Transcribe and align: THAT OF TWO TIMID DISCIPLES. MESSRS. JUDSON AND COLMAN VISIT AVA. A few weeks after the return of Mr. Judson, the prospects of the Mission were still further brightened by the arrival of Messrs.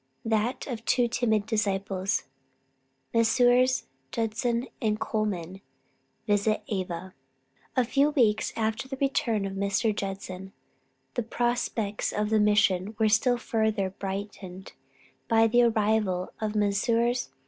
THAT 0.25 0.65
OF 0.65 0.83
TWO 0.83 1.07
TIMID 1.07 1.45
DISCIPLES. 1.45 2.23
MESSRS. 3.13 3.83
JUDSON 4.11 4.65
AND 4.81 4.99
COLMAN 4.99 5.61
VISIT 6.25 6.63
AVA. 6.69 7.13
A 7.77 7.85
few 7.85 8.09
weeks 8.09 8.51
after 8.55 8.87
the 8.87 8.97
return 8.97 9.45
of 9.45 9.53
Mr. 9.53 9.95
Judson, 9.95 10.53
the 11.13 11.21
prospects 11.21 12.11
of 12.11 12.31
the 12.31 12.39
Mission 12.39 12.95
were 12.97 13.09
still 13.09 13.37
further 13.37 13.91
brightened 13.91 14.73
by 15.27 15.45
the 15.45 15.61
arrival 15.61 16.33
of 16.41 16.55
Messrs. 16.55 17.29